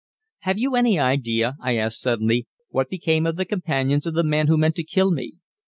[0.39, 4.47] "Have you any idea," I asked suddenly, "what became of the companions of the man
[4.47, 5.33] who meant to kill me?"